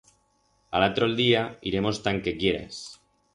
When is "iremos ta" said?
1.73-2.11